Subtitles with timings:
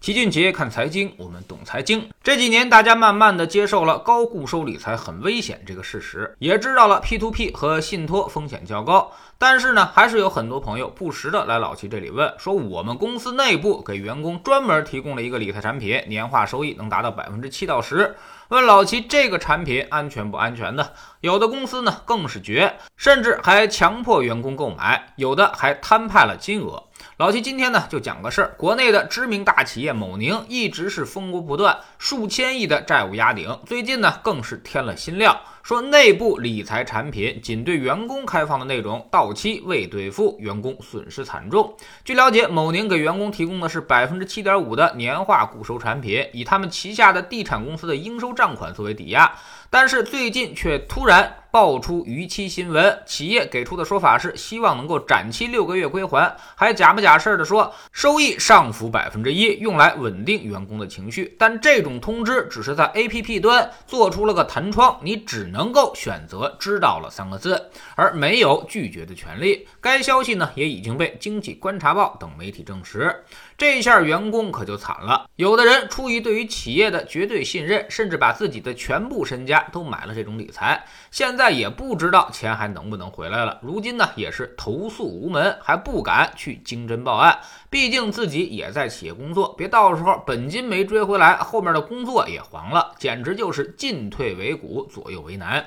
[0.00, 2.08] 齐俊杰看财经，我们懂财经。
[2.22, 9.12] 这几年，大家慢慢的接受了高固收理财很危险这个事实，也知道了 P2P 和信托风险较高。
[9.36, 18.16] 但是呢，还是有很多朋友不时的来老齐这里问，说我们公司内部给员工专门提供了一个理财产品，年化收益能达到百分之七到十。
[18.48, 20.88] 问老齐这个产品安全不安全呢？
[21.20, 26.84] 有的公司呢更是绝，甚至还强迫员工购买，有的还摊派了金额。
[27.20, 41.76] 老齐今天呢就讲个事儿，国内的知名大企业某宁一直是风波不断，数千亿的债务压顶，最近呢更是添了新料，说内部理财产品仅对员工开放的内容到期未兑付，员工损失惨重。
[42.06, 49.30] 据了解，某宁给员工提供的是百分之七点五的年化固收产品，以他们旗下的地产公司的应收账款作为抵押。
[49.68, 61.34] 但是最近却突然爆出逾期新闻，企业给出的说法是希望能够展期六个月归还，还假不假事儿的说收益上浮百分之一，用来稳定员工的情绪。
[61.38, 69.66] 但这种通知只是在 APP 端做出了个弹窗，你只能够选择知道了三个字，而没有拒绝的权利。
[69.80, 73.24] 该消息呢也已经被经济观察报等媒体证实。
[73.58, 83.58] 这下员工可就惨了，有的人出于对于企业的绝对信任，甚至把自己的全部身家都买了这种理财，现在再也不知道钱还能不能回来了。
[83.62, 87.38] 如今呢，也是投诉无门，还不敢去经侦报案，
[87.70, 95.64] 毕竟自己也在企业工作，别到时候本金没追回来，后面的工作也黄了，简直就是进退维谷，左右为难。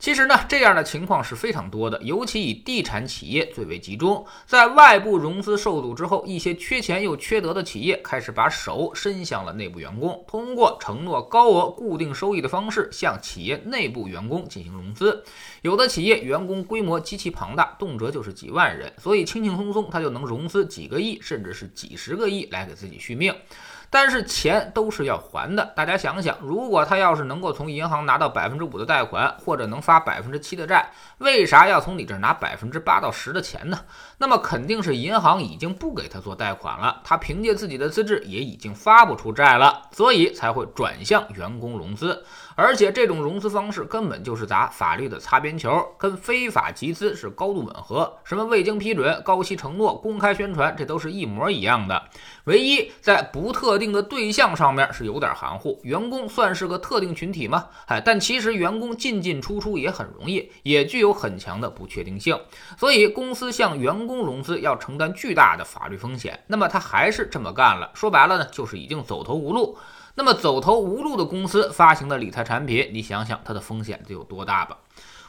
[0.00, 4.24] 其实呢，这样的情况是非常多的，尤其以地产企业最为集中。
[4.46, 15.22] 在外部融资受阻之后，一些缺钱又缺德的企业开始把手伸向了内部员工，通过承诺高额固定收益的方式向企业内部员工进行融资。
[15.60, 23.34] 有的企业员工规模极其庞大，动辄就是几万人，所以轻轻松松他就能融资几个亿，甚至是几十个亿来给自己续命。
[23.92, 33.80] 但是钱都是要还的，大家想想，如果他要是能够从银行拿到百分之五的贷款，或者能发百分之七的债，为啥要从你这儿拿百分之八到十的钱呢？
[34.18, 42.24] 那么肯定是银行已经不给他做贷款了，他凭借自己的资质也已经发不出债了，所以才会转向员工融资。
[42.54, 48.18] 而且这种融资方式根本就是砸法律的擦边球，跟非法集资是高度吻合。
[48.24, 52.02] 什么未经批准、高息承诺、公开宣传，这都是一模一样的。
[52.44, 55.78] 唯一在不特定的对象上面是有点含糊。
[55.84, 57.66] 员工算是个特定群体吗？
[57.86, 62.38] 哎，但其实员工进进出出也很容易，也具有很强的不确定性。
[62.76, 66.42] 所以公司向员工融资要承担巨大的法律风险。
[66.48, 69.78] 那么他还是这么干了，说白了呢，就是已经走投无路。
[70.14, 74.76] 那么走投无路的公司发行的理财产品，你想想它的风险得有多大吧？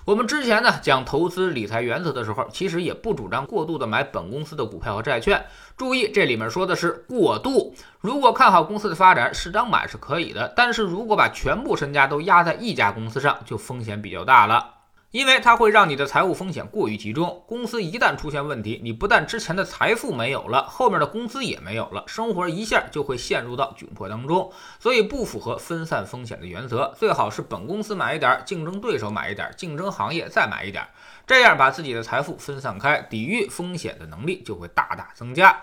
[0.04, 5.46] 我们之前呢讲投资理财原则的时候，其实也不主张过度的买本公司的股票和债券。
[5.78, 7.76] 注意，这里面说的是过度。
[8.00, 10.52] 如果看好公司的发展，适当买是可以的。
[10.56, 14.81] 但是如果把全部身家都压在一家公司上，就风险比较大了。
[15.12, 26.94] 因为它会让你的财务风险过于集中，公司一旦出现问题，你不但之前的财富没有了，后面的工资也没有了，生活一下就会陷入到窘迫当中，所以不符合分散风险的原则。
[26.98, 30.88] 最好是本公司买一点，竞争对手买一点，竞争行业再买一点，
[31.28, 35.60] 这样把自己的财富分散开，抵御风险的能力就会大大增加。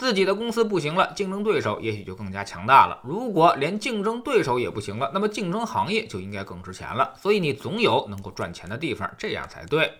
[0.00, 2.98] 自己的公司不行了，竞争对手也许就更加强大了。
[3.04, 7.12] 如果连竞争对手也不行了，那么竞争行业就应该更值钱了。
[7.20, 9.92] 所以你总有能够赚钱的地方，这样才对。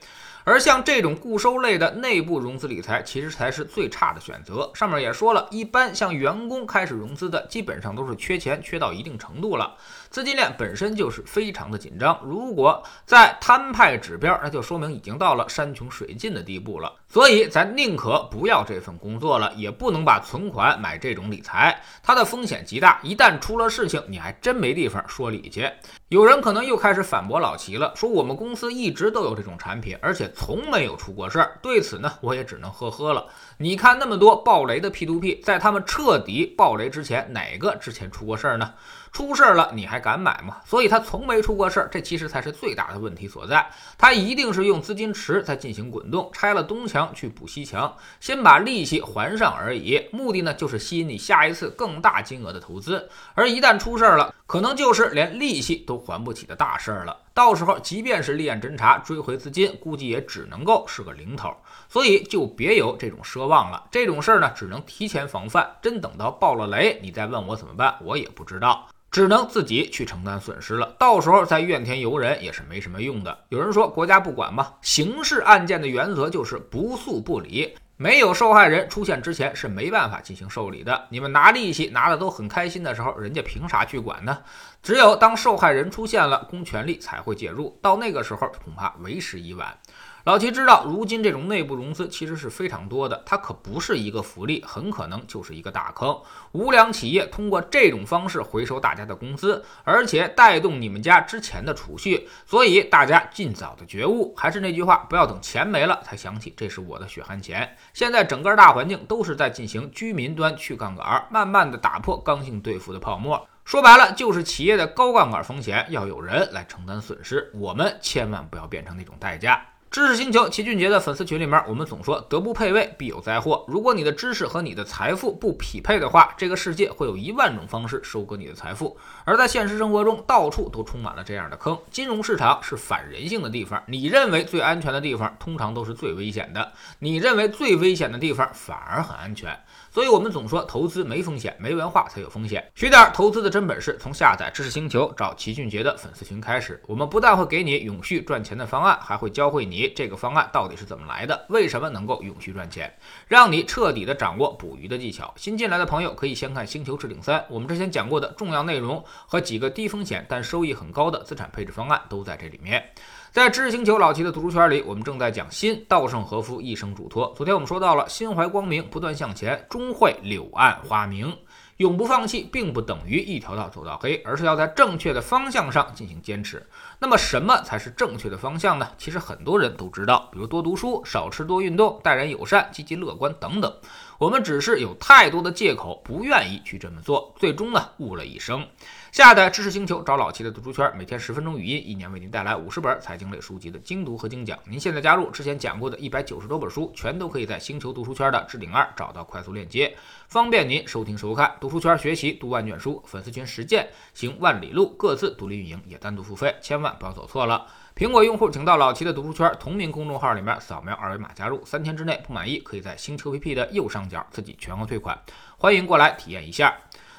[0.45, 4.71] 而像这种固收类的内部融资理财，其实才是最差的选择。
[4.75, 9.75] 上面也说了，一般向员工开始融资的，基本上都是缺钱，缺到一定程度了，
[10.11, 12.19] 资金链本身就是非常的紧张。
[12.25, 16.93] 如果再摊派指标，那就说明已经到了山穷水尽的地步了。
[17.09, 25.69] 所以，咱宁可不要这份工作了，也不能把存款买这种理财，它的风险极大，一旦出了事情，你还真没地方说理去。
[26.09, 31.59] 有人可能又开始反驳老齐了，说我们公司一直都有这种产品，而且从没有出过事儿。
[31.63, 33.27] 对此呢，我也只能呵呵了。
[33.59, 38.75] 你看那么多爆雷的 P2P，在他们彻底爆雷之前，哪个之前出过事儿呢？
[39.13, 40.59] 出事儿了，你还敢买吗？
[40.65, 43.69] 所以他从没出过事儿，这其实才是最大的问题所在。
[43.99, 50.09] 他一定是用资金池在进行滚动，拆了东墙去补西墙，先把利息还上而已。
[50.13, 53.09] 目的呢，就是吸引你下一次更大金额的投资。
[53.35, 57.17] 而一旦出事儿了，可能就是连利息都还不起的大事儿了。
[57.33, 61.55] 到时候，即便是立案侦查追回资金，估计也只能够是个零头。
[61.89, 63.87] 所以就别有这种奢望了。
[63.91, 65.69] 这种事儿呢，只能提前防范。
[65.81, 68.89] 真等到爆了雷，你再问我怎么办，我也不知道。
[69.11, 73.37] 只能自己去承担损失了，到时候再怨天尤人也是没什么用的。
[73.49, 74.75] 有人说国家不管吗？
[74.83, 77.77] 刑事案件的原则就是不诉不理。
[78.03, 81.07] 没有受害人出现之前是没办法进行受理的。
[81.11, 84.39] 你们拿利息拿的都很开心的时候，人家凭啥去管呢？
[84.83, 87.79] 只有当受害人出现了，公权力才会介入。
[87.83, 89.77] 到那个时候，恐怕为时已晚。
[90.25, 96.21] 老齐知道，如今这种内部融资其实是非常多的，它可不是一个福利，很可能就是一个大坑。
[96.53, 104.35] 无良企业通过这种方式回收大家的工资，而且带动你们家之前的储蓄，所以大家尽早的觉悟。
[104.37, 107.77] 还是那句话，不要等钱没了才想起这是我的血汗钱。
[107.95, 113.49] 现在整个大环境都是在进行居民端去杠杆，慢慢的打破刚性兑付的泡沫。
[113.65, 119.65] 说白了，就是企业的高杠杆风险要有人来承担损失，我们千万不要变成那种代价。
[119.91, 123.65] 知识星球齐俊杰的粉丝群里面，我们总说德不配位必有灾祸。
[123.67, 128.97] 如果你的知识和你的财富不匹配的话，这个世界会有一万种方式收割你的财富。
[129.25, 131.77] 而在现实生活中，到处都充满了这样的坑。
[131.91, 136.63] 金融市场是反人性的地方，你认为最安全的地方，通常都是最危险的；
[137.01, 139.59] 你认为最危险的地方，反而很安全。
[139.93, 142.65] 所以，我们总说投资没风险，没文化才有风险。
[142.77, 146.81] 学点投资的真本事，从下载知识星球找齐俊杰的粉丝群开始。
[146.87, 152.93] 我们不但会给你永续赚钱的方案，还会教会你这个方案到底是怎么来的，为什么能够永续赚钱，
[153.29, 155.33] 让你彻底的掌握捕鱼的技巧。
[155.37, 162.85] 新进来的朋友可以先看《星球置顶三》，我们之前讲过的重要内容和几个低风险但收益很高的资产配置方案都在这里面。
[163.31, 167.33] 在知识星球老齐的读书圈里，我们正在讲《新稻盛和夫一生嘱托》。
[167.37, 171.37] 昨天我们说到了心怀光明，不断向前，终会柳暗花明。
[171.77, 176.67] 永不放弃，并不等于一条道走到黑，而是要在正确的方向上进行坚持。
[177.03, 178.87] 那么，什么才是正确的方向呢？
[178.99, 183.75] 其实很多人都知道，比如多读书、少吃、多运动、待人友善、积极乐观等等。
[184.21, 188.69] 我们只是有太多的借口，不愿意去这么做，最终呢，误了一生。
[189.13, 194.59] 下载知识星球，找老齐的读书圈，每天十分钟语音，一年为您带来五十本财经类书籍的精读和精讲。
[194.69, 199.97] 您现在加入，之前讲过的一百九十多本书，全都可以在星球读书圈的置顶二找到快速链接，
[200.29, 201.57] 方便您收听收看。
[201.59, 207.67] 读书圈学习读万卷书，粉丝群实践行万里路，各自独立运营，也单独付费，千万不要走错了。
[208.01, 215.21] 苹果用户请到老齐的读书圈同名公众号里面扫描二维码加入，三天之内不满意，可以在星球 APP 的右上角自己全额退款，
[215.59, 216.75] 欢迎过来体验一下。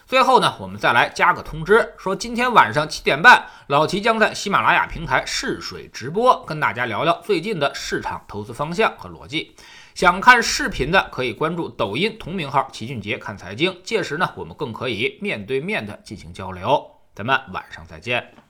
[0.08, 9.56] 最后呢，我们再来加个通知，说今天晚上七点半，老齐将在喜马拉雅平台试水直播，跟大家聊聊最近的市场投资方向和逻辑。
[9.94, 16.84] 想看视频的可以关注抖音同名号齐俊杰看财经，届时呢，我们更可以面对面的进行交流。
[17.14, 18.41] 咱们晚上再见。